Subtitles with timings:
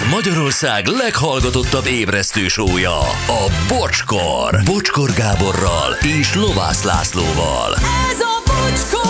[0.00, 4.60] Ez Magyarország leghallgatottabb ébresztő sója, a Bocskor.
[4.64, 7.74] Bocskor Gáborral és Lovász Lászlóval.
[8.10, 9.08] Ez a bocskor!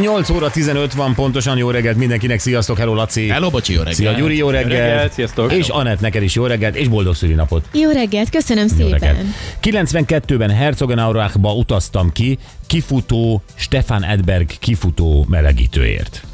[0.00, 3.28] 8 óra 15 van pontosan, jó reggelt mindenkinek, sziasztok, hello Laci.
[3.28, 3.96] Hello, bocsi, jó reggelt.
[3.96, 4.70] Szia Gyuri, jó reggelt.
[4.72, 5.52] reggelt, sziasztok.
[5.52, 7.64] És Anett, neked is jó reggelt, és boldog szülinapot.
[7.72, 9.16] Jó reggelt, köszönöm Jó reggelt.
[9.62, 9.84] szépen.
[9.84, 16.25] 92-ben Herzogenaurachba utaztam ki, kifutó, Stefan Edberg kifutó melegítőért.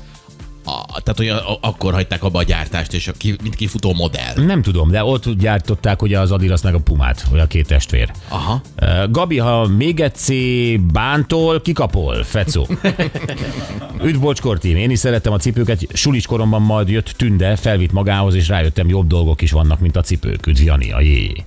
[1.00, 4.44] Tehát, hogy a, a, akkor hagyták abba a gyártást, és a ki, mint kifutó modell.
[4.44, 8.10] Nem tudom, de ott gyártották ugye az Adidas meg a Pumát, hogy a két testvér.
[8.28, 8.60] Aha.
[9.10, 12.66] Gabi, ha még egyszer bántol, kikapol, fecó.
[14.04, 18.34] Üdv Bocskor team, én is szerettem a cipőket, sulis koromban majd jött Tünde, felvitt magához,
[18.34, 20.46] és rájöttem, jobb dolgok is vannak, mint a cipők.
[20.46, 21.44] Üdv Jani, a jé.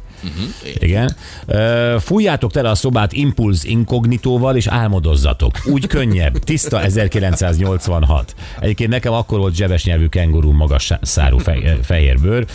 [0.80, 1.16] Igen.
[1.46, 5.60] Ö, Fújjátok tele a szobát Impulz inkognitóval, és álmodozzatok.
[5.66, 6.38] Úgy könnyebb.
[6.40, 8.36] Tiszta 1986.
[8.60, 12.46] Egyébként nekem akkor volt zsebes nyelvű kengurú magas szárú fe- fehér bőr.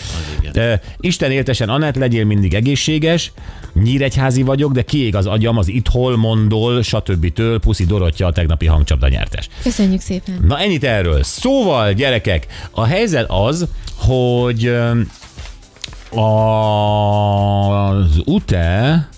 [1.00, 3.32] Isten éltesen, Anett, legyél mindig egészséges.
[3.74, 7.32] Nyíregyházi vagyok, de kiég az agyam az ithol, mondol, stb.
[7.32, 7.58] től.
[7.60, 9.48] Puszi Dorottya a tegnapi hangcsapda nyertes.
[9.62, 10.38] Köszönjük szépen.
[10.46, 11.22] Na ennyit erről.
[11.22, 14.72] Szóval, gyerekek, a helyzet az, hogy
[16.10, 19.08] az UTE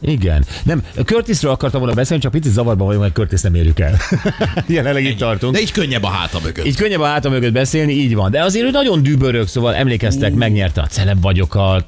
[0.00, 0.44] igen.
[0.64, 3.96] Nem, Curtisről akartam volna beszélni, csak picit zavarban vagyok, mert Curtis nem érjük el.
[4.66, 5.54] Jelenleg itt tartunk.
[5.54, 6.66] De így könnyebb a háta mögött.
[6.66, 8.30] Így könnyebb a hátam mögött beszélni, így van.
[8.30, 11.84] De azért ő nagyon dübörög, szóval emlékeztek, megnyerte a celeb vagyokat,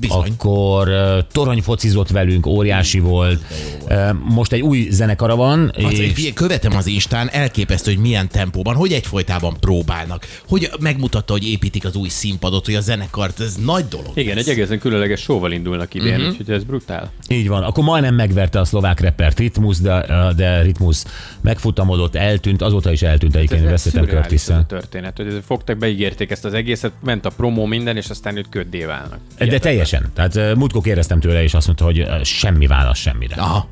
[0.00, 0.30] Bizony.
[0.30, 3.40] akkor uh, torony focizott velünk, óriási volt.
[3.88, 5.72] Uh, most egy új zenekara van.
[5.84, 6.32] Az, és...
[6.34, 11.96] Követem az Instán, elképesztő, hogy milyen tempóban, hogy egyfolytában próbálnak, hogy megmutatta, hogy építik az
[11.96, 14.10] új színpadot, hogy a zenekart, ez nagy dolog.
[14.14, 14.46] Igen, lesz.
[14.46, 16.28] egy egészen különleges showval indulnak idén, uh-huh.
[16.28, 17.12] úgyhogy ez brutál.
[17.28, 21.02] Így van, akkor majdnem megverte a szlovák repert Ritmus, de, de Ritmus
[21.40, 25.78] megfutamodott, eltűnt, azóta is eltűnt egyébként, ez beszéltem szürreális ez a curtis történet, hogy fogtak,
[25.78, 29.18] beígérték ezt az egészet, ment a promó minden, és aztán őt köddé válnak.
[29.38, 30.10] De teljesen.
[30.14, 33.34] Tehát múltkor kérdeztem tőle, és azt mondta, hogy semmi válasz semmire.
[33.34, 33.68] Aha.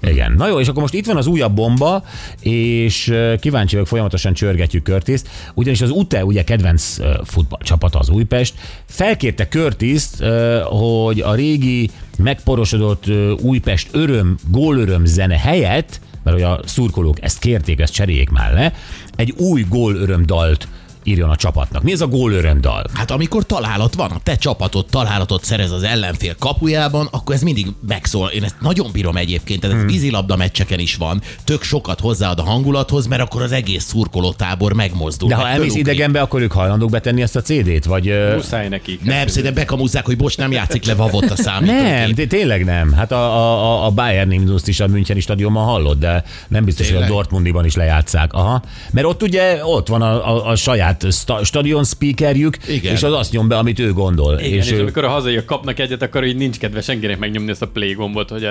[0.00, 0.32] Igen.
[0.32, 2.04] Na jó, és akkor most itt van az újabb bomba,
[2.40, 9.48] és kíváncsi vagyok, folyamatosan csörgetjük Körtiszt, ugyanis az UTE, ugye kedvenc futballcsapata az Újpest, felkérte
[9.48, 10.24] Körtiszt,
[10.64, 13.04] hogy a régi megporosodott
[13.40, 18.72] Újpest öröm, gólöröm zene helyett, mert hogy a szurkolók ezt kérték, ezt cseréljék már le,
[19.16, 20.68] egy új gólöröm dalt
[21.06, 21.82] írjon a csapatnak.
[21.82, 22.84] Mi ez a gólöröm dal?
[22.92, 27.66] Hát amikor találat van, a te csapatod találatot szerez az ellenfél kapujában, akkor ez mindig
[27.88, 28.28] megszól.
[28.28, 29.90] Én ezt nagyon bírom egyébként, tehát ez Hmm.
[29.92, 31.20] vízilabda meccseken is van.
[31.44, 35.28] Tök sokat hozzáad a hangulathoz, mert akkor az egész szurkolótábor megmozdul.
[35.28, 37.84] De ha elmész idegenbe, akkor ők hajlandók betenni ezt a CD-t?
[37.84, 39.02] Vagy, Muszáj nekik.
[39.04, 42.16] Nem, szerintem bekamúzzák, hogy bocs, nem játszik le Vavot a számítógép.
[42.16, 42.92] Nem, tényleg nem.
[42.92, 46.86] Hát a, a, a- a Bayern Nimdust is a Müncheni stadionban hallott, de nem biztos,
[46.86, 47.02] Tényleg?
[47.04, 48.32] hogy a Dortmundiban is lejátszák.
[48.32, 48.62] Aha.
[48.90, 52.92] Mert ott ugye ott van a, a, a saját sta, stadion speakerjük, Igen.
[52.92, 54.38] és az azt nyom be, amit ő gondol.
[54.38, 57.62] Igen, és, ő- amikor a hazaiak kapnak egyet, akkor így nincs kedve senkinek megnyomni ezt
[57.62, 58.44] a play gombot, hogy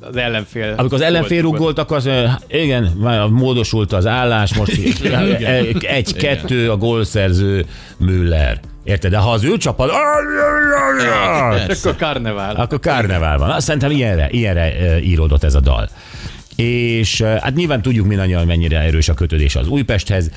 [0.00, 0.74] az ellenfél...
[0.76, 2.08] amikor az ellenfél gólt rúgolt, akkor az,
[2.48, 4.72] igen, már módosult az állás, most
[5.96, 7.66] egy-kettő a gólszerző
[7.98, 8.60] Müller.
[8.84, 9.10] Érted?
[9.10, 9.90] De ha az ő csapat...
[11.68, 12.54] És akkor karnevál.
[12.54, 13.50] Akkor karnevál van.
[13.50, 15.88] Azt szerintem ilyenre, ilyenre íródott ez a dal.
[16.56, 20.30] És hát nyilván tudjuk mindannyian, hogy mennyire erős a kötődés az Újpesthez,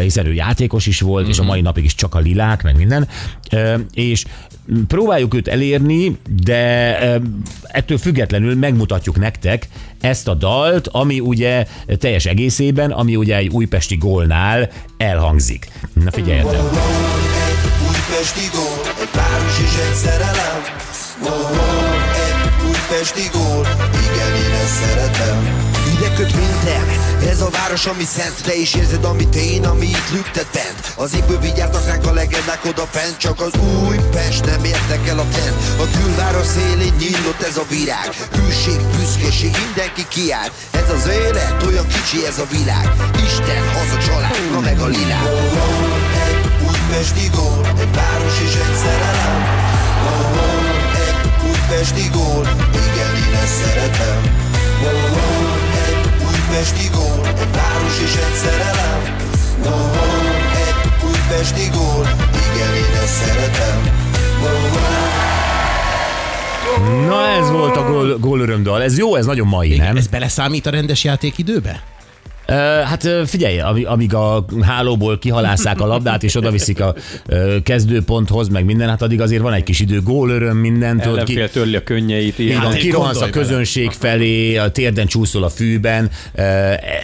[0.00, 1.30] hiszen ő játékos is volt, mm-hmm.
[1.30, 3.08] és a mai napig is csak a lilák, meg minden.
[3.94, 4.24] És
[4.86, 6.98] próbáljuk őt elérni, de
[7.62, 9.68] ettől függetlenül megmutatjuk nektek
[10.00, 11.66] ezt a dalt, ami ugye
[11.98, 15.70] teljes egészében, ami ugye egy újpesti gólnál elhangzik.
[16.04, 16.60] Na figyeljetek!
[17.86, 20.60] Újpesti gól, egy város és egy szerelem
[22.90, 25.66] oh, oh, újpesti gól, igen én ezt szeretem.
[25.94, 26.86] Ide köt minden,
[27.28, 28.42] ez a város ami szent.
[28.42, 32.64] Te is érzed amit én, ami itt lüktet bent Az égből vigyáztak ránk a legendák
[32.64, 33.16] oda fent.
[33.16, 33.52] Csak az
[33.86, 38.10] Újpest nem értek el a tent A külváros szélén nyílott ez a virág.
[38.32, 40.48] Hűség, büszkeség, mindenki kiáll.
[40.70, 42.86] Ez az élet, olyan kicsi ez a világ.
[43.26, 45.26] Isten, haza, család, na meg a lilák
[46.26, 49.40] Egy újpesti gól, egy város és egy szerelem.
[50.10, 51.16] Oh, oh, Egy
[51.48, 52.17] újpesti gól,
[61.48, 62.06] újpesti gól,
[62.54, 63.96] igen én ezt szeretem.
[67.06, 68.82] Na ez volt a gól, gólöröm dal.
[68.82, 69.96] Ez jó, ez nagyon mai, nem?
[69.96, 71.70] Ez beleszámít a rendes játékidőbe?
[71.70, 71.97] Ö,
[72.84, 76.94] Hát figyelj, amíg a hálóból kihalásszák a labdát, és oda viszik a
[77.62, 81.48] kezdőponthoz, meg minden, hát addig azért van egy kis idő, gólöröm, minden, tudod, ki, Ellenfél
[81.62, 82.38] törli a könnyeit.
[82.38, 83.46] így van, Hát, kirohansz a gondolj bele.
[83.46, 86.10] közönség felé, a térden csúszol a fűben,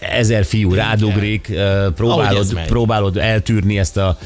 [0.01, 1.53] ezer fiú rádugrik,
[1.95, 4.19] próbálod, próbálod eltűrni ezt a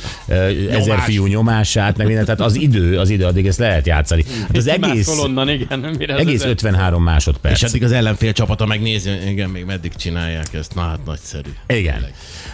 [0.71, 4.25] ezer fiú nyomását, meg minden, tehát az idő, az idő, addig ezt lehet játszani.
[4.47, 5.97] Hát az egész, onnan, igen.
[6.17, 7.55] Egész ezer- 53 másodperc.
[7.63, 10.75] És addig az ellenfél csapata megnézi, igen, még meddig csinálják ezt.
[10.75, 11.51] Na hát nagyszerű.
[11.67, 12.07] Igen.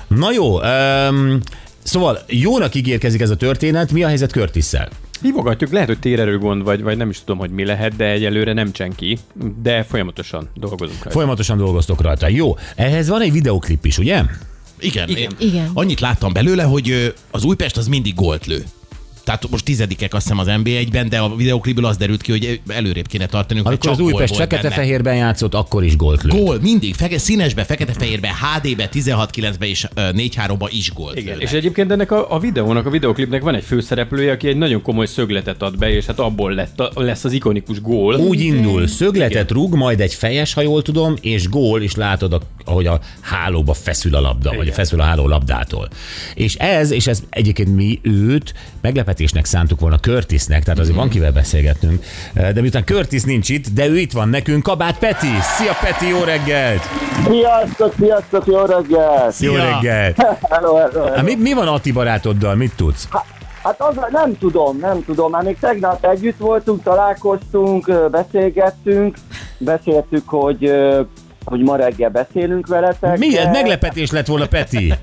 [0.09, 1.41] Na jó, um,
[1.83, 4.89] szóval jónak ígérkezik ez a történet, mi a helyzet Curtis-szel?
[5.21, 8.53] Hívogatjuk, lehet, hogy térerő gond, vagy, vagy nem is tudom, hogy mi lehet, de egyelőre
[8.53, 9.19] nem csenki,
[9.63, 11.11] de folyamatosan dolgozunk rajta.
[11.11, 12.29] Folyamatosan dolgoztok rajta.
[12.29, 14.23] Jó, ehhez van egy videoklip is, ugye?
[14.79, 15.23] Igen, Igen.
[15.39, 15.71] Én Igen.
[15.75, 18.65] Annyit láttam belőle, hogy az Újpest az mindig gólt lő.
[19.25, 23.07] Tehát most tizedikek azt hiszem az NB1-ben, de a videoklipből az derült ki, hogy előrébb
[23.07, 23.61] kéne tartani.
[23.65, 26.37] Amikor az Újpest fekete-fehérben játszott, akkor is gólt lőtt.
[26.37, 31.17] Gól, mindig, feke, színesbe, fekete-fehérbe, HD-be, 16-9-be és ö, 4-3-ba is gólt.
[31.17, 31.43] Igen, lőnek.
[31.43, 35.07] és egyébként ennek a, a videónak, a videoklipnek van egy főszereplője, aki egy nagyon komoly
[35.07, 38.15] szögletet ad be, és hát abból lett, a, lesz az ikonikus gól.
[38.15, 42.41] Úgy indul, szögletet rúg, majd egy fejes, ha jól tudom, és gól, és látod, a,
[42.65, 45.89] ahogy a hálóba feszül a labda, vagy feszül a háló labdától.
[46.35, 48.55] És ez, és ez egyébként mi őt
[49.15, 53.87] meglepetésnek szántuk volna Curtisnek, tehát azért van kivel beszélgetnünk, de miután Curtis nincs itt, de
[53.87, 55.27] ő itt van nekünk, Kabát Peti.
[55.57, 56.83] Szia Peti, jó reggelt!
[57.29, 59.39] Sziasztok, sziasztok, jó reggelt!
[59.39, 60.17] Jó reggelt!
[60.17, 61.15] Hello, hello, hello.
[61.15, 63.09] Hát mi, mi van Ati barátoddal, mit tudsz?
[63.63, 65.31] Hát az, nem tudom, nem tudom.
[65.31, 69.17] Már még tegnap együtt voltunk, találkoztunk, beszélgettünk,
[69.59, 70.73] beszéltük, hogy,
[71.45, 73.19] hogy ma reggel beszélünk veletek.
[73.19, 74.93] Milyen de- meglepetés lett volna, Peti?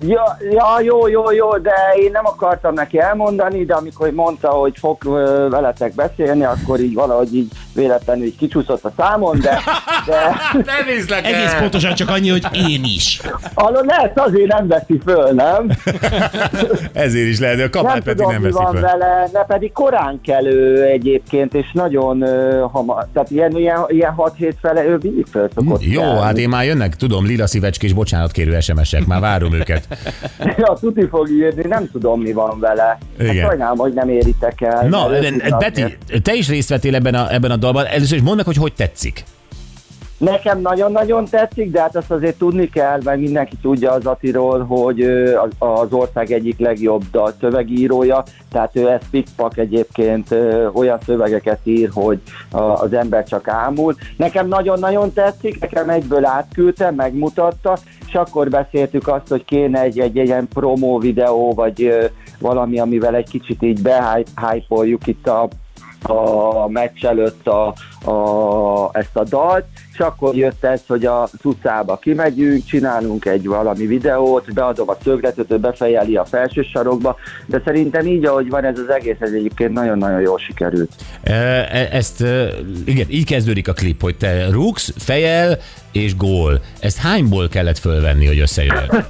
[0.00, 4.74] Ja, ja, jó, jó, jó, de én nem akartam neki elmondani, de amikor mondta, hogy
[4.78, 5.04] fog
[5.50, 9.60] veletek beszélni, akkor így valahogy így véletlenül így kicsúszott a számon, de,
[10.06, 10.36] de
[10.72, 13.20] Nem hiszlek Egész pontosan csak annyi, hogy én is.
[13.54, 15.70] alól lehet azért nem veszi föl, nem?
[16.92, 18.80] Ezért is lehet, a Kabát nem Peti tudom, nem veszi van fel.
[18.80, 24.36] vele, de pedig korán kelő egyébként, és nagyon uh, hamar, tehát ilyen, ilyen, ilyen 6
[24.60, 26.20] fele ő mindig föl szokott Jó, kelni.
[26.20, 29.83] hát én már jönnek, tudom, lila szívecskés bocsánatkérő SMS-ek, már várom őket.
[30.56, 32.98] Ja, tuti fog írni, nem tudom, mi van vele.
[33.18, 33.36] Igen.
[33.36, 34.88] Hát sajnálom, hogy nem éritek el.
[34.88, 37.86] Na, azért- te is részt vettél ebben a, ebben a dalban.
[37.86, 39.24] Először is mondd meg, hogy hogy tetszik.
[40.24, 45.02] Nekem nagyon-nagyon tetszik, de hát azt azért tudni kell, mert mindenki tudja az Atiról, hogy
[45.58, 50.34] az, ország egyik legjobb dal szövegírója, tehát ő ezt pikpak egyébként
[50.72, 53.94] olyan szövegeket ír, hogy az ember csak ámul.
[54.16, 60.16] Nekem nagyon-nagyon tetszik, nekem egyből átküldtem, megmutatta, és akkor beszéltük azt, hogy kéne egy, egy,
[60.16, 65.48] ilyen promó videó, vagy valami, amivel egy kicsit így behypoljuk itt a
[66.08, 67.66] a meccs előtt a,
[68.10, 73.86] a, ezt a dalt, és akkor jött ez, hogy a utcába kimegyünk, csinálunk egy valami
[73.86, 77.16] videót, beadom a szögletet, ő befejeli a felső sarokba,
[77.46, 80.90] de szerintem így, ahogy van ez az egész, ez egyébként nagyon-nagyon jól sikerült.
[81.22, 82.48] E, e- Ezt, e,
[82.84, 85.58] igen, így kezdődik a klip, hogy te rúgsz, fejel
[85.92, 86.60] és gól.
[86.80, 89.04] Ezt hányból kellett fölvenni, hogy összejöjjön?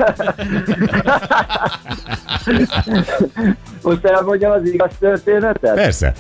[3.83, 5.75] Most elmondjam az igaz történetet?
[5.75, 6.15] Persze.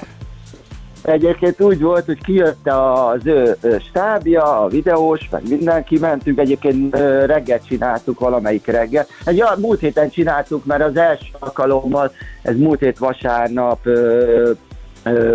[1.04, 3.56] Egyébként úgy volt, hogy kijött az ő
[3.88, 9.06] stábja, a videós, meg mindenki mentünk, egyébként ö, reggel csináltuk valamelyik reggel.
[9.24, 12.12] Egy olyan múlt héten csináltuk, mert az első alkalommal,
[12.42, 13.78] ez múlt hét vasárnap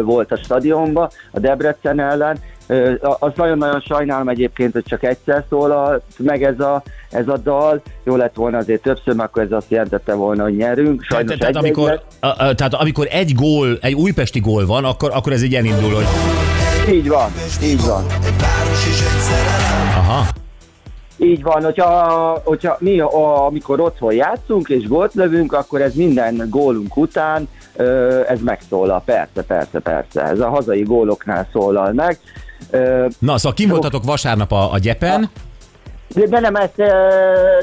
[0.02, 2.40] volt a stadionban, a Debrecen ellen.
[3.20, 7.82] Azt nagyon-nagyon sajnálom egyébként, hogy csak egyszer szólalt meg ez a, ez a dal.
[8.04, 11.06] Jó lett volna azért többször, mert akkor ez azt jelentette volna, hogy nyerünk.
[11.08, 14.86] Tehát, Sajnos tehát, egy- amikor, a, a, tehát amikor egy gól, egy újpesti gól van,
[14.86, 16.06] akkor, akkor ez így elindul, hogy
[16.94, 17.32] Így van,
[17.64, 18.04] így van.
[19.98, 20.26] Aha,
[21.18, 26.48] Így van, hogyha, hogyha mi, a, amikor otthon játszunk és gólt lövünk, akkor ez minden
[26.50, 27.48] gólunk után
[28.28, 29.02] ez megszólal.
[29.06, 30.24] Persze, persze, persze.
[30.24, 32.18] Ez a hazai góloknál szólal meg.
[33.20, 35.30] Na, szóval kim voltatok vasárnap a, a gyepen,
[36.30, 36.94] de nem, ezt e,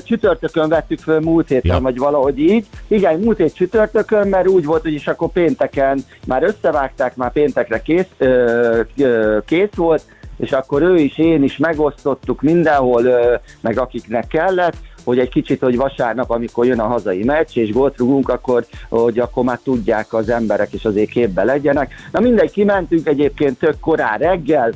[0.05, 1.81] csütörtökön vettük föl múlt héten, Ja.
[1.81, 2.67] vagy valahogy így.
[2.89, 7.83] Igen, múlt hét csütörtökön, mert úgy volt, hogy is akkor pénteken már összevágták, már péntekre
[7.83, 10.03] kész, ö, ö, kész volt,
[10.37, 15.61] és akkor ő is, én is megosztottuk mindenhol, ö, meg akiknek kellett, hogy egy kicsit,
[15.61, 20.13] hogy vasárnap, amikor jön a hazai meccs, és gólt rugunk, akkor, hogy akkor már tudják
[20.13, 21.95] az emberek, és azért képbe legyenek.
[22.13, 24.73] Na mindegy, kimentünk egyébként tök korán reggel,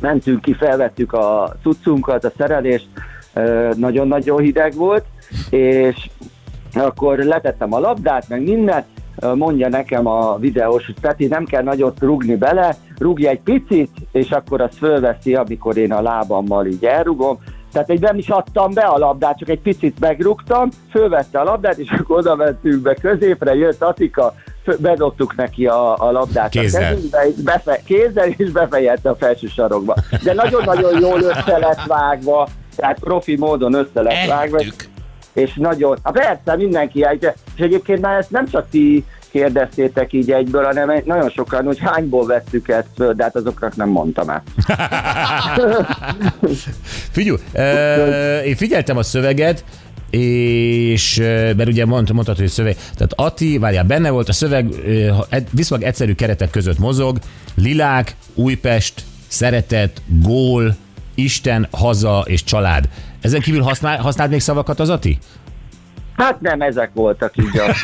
[0.00, 2.88] mentünk ki, felvettük a cuccunkat, a szerelést,
[3.76, 5.04] nagyon-nagyon hideg volt,
[5.50, 6.08] és
[6.74, 8.86] akkor letettem a labdát, meg mindent,
[9.34, 14.30] mondja nekem a videós, hogy Peti, nem kell nagyot rugni bele, rúgj egy picit, és
[14.30, 17.38] akkor azt fölveszi, amikor én a lábammal így elrugom,
[17.72, 21.78] Tehát egy nem is adtam be a labdát, csak egy picit megrúgtam, fölvette a labdát,
[21.78, 24.34] és akkor oda be középre, jött Atika,
[24.78, 26.82] bedobtuk neki a, a labdát Kézzel.
[26.82, 29.94] a kezünkbe, és befe, kézzel, és befejelte a felső sarokba.
[30.22, 34.62] De nagyon-nagyon jól össze lett vágva, tehát profi módon össze lett vágva,
[35.32, 40.64] és nagyon, hát persze mindenki és egyébként már ezt nem csak ti kérdeztétek így egyből,
[40.64, 44.42] hanem nagyon sokan, hogy hányból vettük ezt föl, de hát azoknak nem mondtam át.
[47.12, 49.64] Figyelj, uh, én figyeltem a szöveget,
[50.10, 51.16] és
[51.56, 54.74] mert ugye mond, mondtad, hogy szöveg, tehát Ati, várjál, benne volt a szöveg,
[55.50, 57.18] viszonylag egyszerű keretek között mozog,
[57.54, 60.76] lilák, Újpest, szeretet, gól,
[61.14, 62.88] Isten, haza és család.
[63.20, 65.18] Ezen kívül használ, használt még szavakat az Ati?
[66.16, 67.74] Hát nem, ezek voltak így a...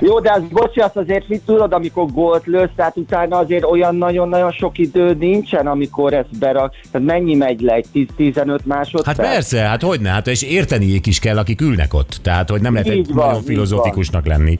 [0.00, 3.96] Jó, de az, bocsi, azt azért mit tudod, amikor gólt lősz, tehát utána azért olyan
[3.96, 6.74] nagyon-nagyon sok idő nincsen, amikor ezt berak.
[6.90, 7.72] Tehát mennyi megy le?
[7.72, 9.16] Egy 10 15 másodperc?
[9.16, 12.18] Hát persze, hát hogyne, hát és érteniék is kell, akik ülnek ott.
[12.22, 14.56] Tehát, hogy nem lehet egy van, nagyon így filozofikusnak lenni.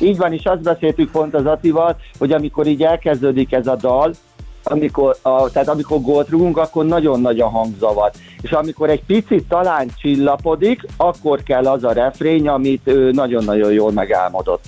[0.00, 4.14] Így van, és azt beszéltük pont az Atival, hogy amikor így elkezdődik ez a dal,
[4.62, 8.10] amikor, a, tehát amikor gólt rúgunk, akkor nagyon nagy a hangzavar.
[8.40, 13.92] És amikor egy picit talán csillapodik, akkor kell az a refrény, amit ő nagyon-nagyon jól
[13.92, 14.64] megálmodott.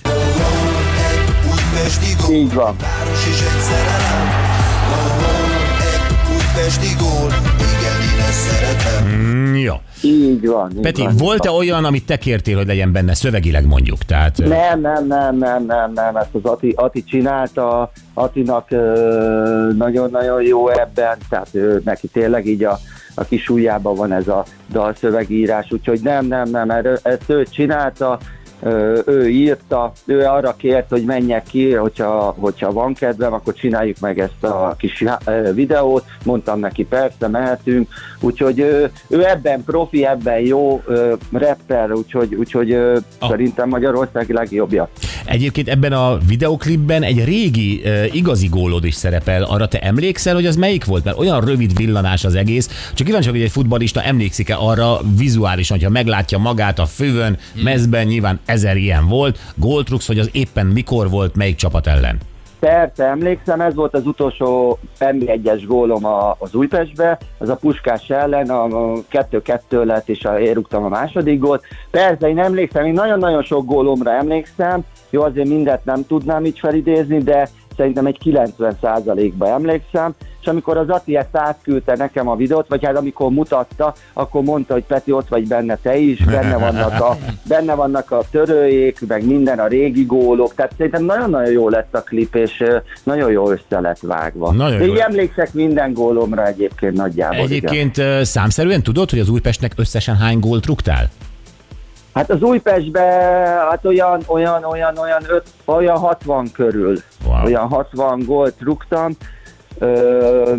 [2.31, 2.77] Így van.
[7.59, 9.09] igen, én ezt szeretem.
[9.09, 9.75] Mm, jó.
[10.05, 10.71] Így van.
[10.71, 11.17] Így Peti, van.
[11.17, 13.99] volt-e olyan, amit te kértél, hogy legyen benne szövegileg mondjuk?
[13.99, 18.71] Tehát, Nem, nem, nem, nem, nem, nem, ezt az Ati, Ati csinálta, Atinak
[19.77, 22.79] nagyon-nagyon jó ebben, tehát ő, neki tényleg így a,
[23.15, 26.71] a kis ujjában van ez a dalszövegírás, úgyhogy nem, nem, nem,
[27.03, 28.19] ezt ő csinálta,
[29.05, 34.19] ő írta, ő arra kért, hogy menjek ki, hogyha, hogyha van kedvem, akkor csináljuk meg
[34.19, 35.05] ezt a kis
[35.53, 37.89] videót, mondtam neki, persze, mehetünk,
[38.21, 40.83] úgyhogy ő, ő ebben profi, ebben jó
[41.33, 43.31] rapper, úgyhogy, úgyhogy Ah.
[43.31, 44.89] szerintem Magyarország legjobbja.
[45.25, 49.43] Egyébként ebben a videoklipben egy régi, uh, igazi gólod is szerepel.
[49.43, 51.05] Arra te emlékszel, hogy az melyik volt?
[51.05, 52.91] Mert olyan rövid villanás az egész.
[52.95, 58.41] Csak kíváncsi hogy egy futbalista emlékszik-e arra vizuálisan, hogyha meglátja magát a fővön, mezben, nyilván
[58.45, 59.39] ezer ilyen volt.
[59.55, 62.19] Góltrux, hogy az éppen mikor volt, melyik csapat ellen?
[62.65, 68.51] Persze, emlékszem, ez volt az utolsó NB1-es gólom a, az Újpestbe, az a Puskás ellen,
[68.51, 71.63] a, a 2-2 lett, és a, én rúgtam a második gólt.
[71.91, 77.19] Persze, én emlékszem, én nagyon-nagyon sok gólomra emlékszem, jó, azért mindent nem tudnám így felidézni,
[77.19, 82.85] de szerintem egy 90%-ba emlékszem, és amikor az Ati ezt átküldte nekem a videót, vagy
[82.85, 87.17] hát amikor mutatta, akkor mondta, hogy Peti, ott vagy benne te is, benne vannak a,
[87.49, 92.03] benne vannak a törőjék, meg minden a régi gólok, tehát szerintem nagyon-nagyon jó lett a
[92.03, 92.65] klip, és
[93.03, 94.53] nagyon jó össze lett vágva.
[94.53, 94.95] Nagyon De jó.
[94.95, 97.37] emlékszek minden gólomra egyébként nagyjából.
[97.37, 97.47] igen.
[97.47, 101.11] Egyébként uh, számszerűen tudod, hogy az Újpestnek összesen hány gólt rúgtál?
[102.15, 103.01] Hát az Újpestbe
[103.71, 106.97] hát olyan, olyan, olyan, olyan, öt, olyan 60 körül.
[107.27, 107.45] Wow.
[107.45, 109.13] Olyan 60 gólt rúgtam.
[109.79, 110.55] Ö,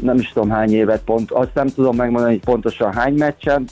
[0.00, 3.64] nem is tudom hány évet pont, azt nem tudom megmondani, hogy pontosan hány meccsen,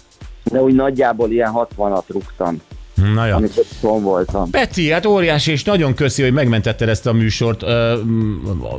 [0.45, 2.57] de úgy nagyjából ilyen 60-at rúgtam,
[2.95, 3.35] Na jó.
[3.35, 4.51] amikor voltam.
[4.51, 7.63] Peti, hát óriási, és nagyon köszi, hogy megmentetted ezt a műsort.
[7.63, 7.95] Ö,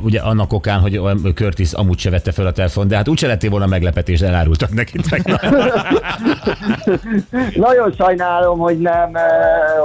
[0.02, 1.00] ugye annak okán, hogy
[1.34, 4.98] Curtis amúgy se vette fel a telefon, de hát úgyse lettél volna meglepetés, elárultak neki
[5.10, 5.40] tegnap.
[7.54, 9.12] Nagyon sajnálom, hogy nem,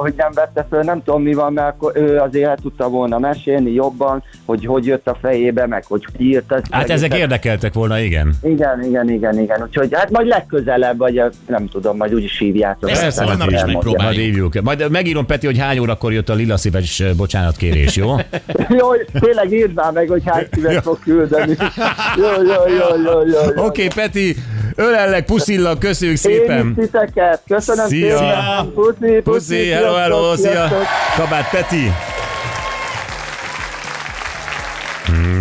[0.02, 3.20] hogy nem vette föl, nem tudom mi van, mert akkor ő azért el tudta volna
[3.20, 6.66] mesélni jobban, hogy hogy jött a fejébe, meg hogy írt ezt.
[6.70, 8.34] Hát ezek érdekeltek volna, igen.
[8.44, 9.62] Igen, igen, igen, igen.
[9.62, 12.90] Úgyhogy hát majd legközelebb, vagy nem tudom, majd úgyis hívjátok.
[12.90, 14.21] Persze, Aztán holnap is megpróbáljuk.
[14.22, 14.62] Majd hívjuk.
[14.64, 18.16] Majd megírom, Peti, hogy hány órakor jött a lila szíves bocsánatkérés, jó?
[18.80, 21.56] Jó, tényleg írd már meg, hogy hány szívet fog küldeni.
[22.18, 23.42] Jó, jó, jó, jó, jó.
[23.56, 23.66] jó.
[23.66, 24.36] Oké, okay, Peti,
[24.76, 26.74] ölellek, puszillak, köszönjük Én szépen.
[26.78, 27.42] is titeket.
[27.48, 28.18] Köszönöm Szia.
[28.18, 28.72] szépen.
[28.74, 30.68] Puszi, puszi, Puszi, hello, hello, szia.
[31.18, 31.92] Kabát Peti.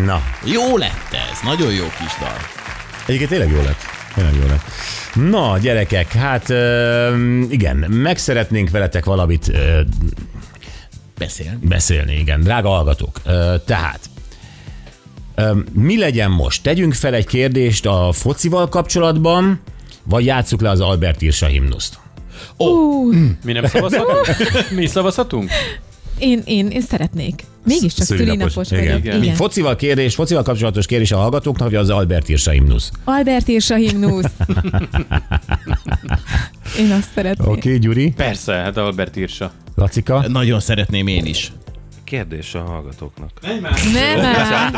[0.05, 2.37] Na, Jó lett ez, nagyon jó kis dal.
[3.07, 4.00] Egyébként tényleg jó lett.
[4.15, 4.63] Tényleg jó lett.
[5.15, 9.81] Na, gyerekek, hát ö, igen, meg szeretnénk veletek valamit ö,
[11.19, 11.59] Beszél.
[11.61, 13.21] beszélni, igen, drága hallgatók.
[13.25, 14.01] Ö, tehát,
[15.35, 16.63] ö, mi legyen most?
[16.63, 19.61] Tegyünk fel egy kérdést a focival kapcsolatban,
[20.05, 21.99] vagy játsszuk le az Albert Irsa himnuszt?
[23.45, 24.27] Mi nem szavazhatunk?
[24.77, 25.51] Mi szavazhatunk?
[26.21, 27.45] Én, én, én szeretnék.
[27.65, 28.85] Mégiscsak szülinapos igen.
[28.85, 28.99] vagyok.
[28.99, 28.99] igen.
[28.99, 29.21] Igen.
[29.21, 32.91] Mint focival kérdés, focival kapcsolatos kérdés a hallgatóknak, vagy az Albert Irsa himnusz?
[33.05, 34.25] Albert és a himnusz.
[36.79, 37.49] Én azt szeretném.
[37.49, 39.53] Oké, okay, Gyuri, Persze, hát Albert írsa.
[39.75, 40.29] Lacika.
[40.29, 41.53] Nagyon szeretném én is.
[42.05, 43.31] Kérdés a hallgatóknak.
[43.43, 44.75] Nem, nem.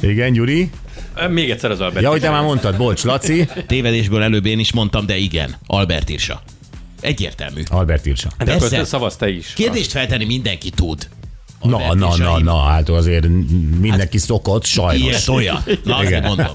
[0.00, 0.70] Igen, Gyuri.
[1.28, 2.02] Még egyszer az Albert.
[2.02, 3.48] Ja, hogy te már mondtad, bocs, Laci.
[3.66, 6.42] Tévedésből előbb én is mondtam, de igen, Albert Irsa.
[7.00, 7.62] Egyértelmű.
[7.70, 8.28] Albert Ilsa.
[8.38, 8.76] De akkor Persze.
[8.76, 9.52] te szavaz te is.
[9.52, 11.08] Kérdést feltenni mindenki tud.
[11.62, 13.26] Na, na, Irsa, na, na, hát azért
[13.80, 15.06] mindenki szokott, sajnos.
[15.06, 15.64] Ilyet olyan.
[15.84, 16.46] Na, azt mondom.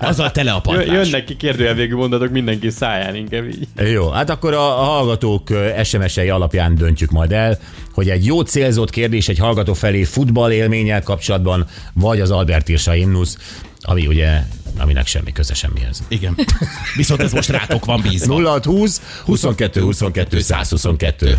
[0.00, 0.86] Azzal tele a padlás.
[0.86, 3.68] Jönnek ki kérdőjelvégű mondatok mindenki száján inkább így.
[3.92, 5.48] Jó, hát akkor a a hallgatók
[5.84, 7.58] SMS-ei alapján döntjük majd el,
[7.92, 12.90] hogy egy jó célzott kérdés egy hallgató felé futball élménnyel kapcsolatban, vagy az Albert Irsa
[12.90, 13.38] himnusz,
[13.80, 14.42] ami ugye,
[14.80, 16.02] aminek semmi köze semmihez.
[16.08, 16.34] Igen.
[16.96, 18.34] Viszont ez most rátok van bízva.
[18.34, 21.38] 0620 22 22 122.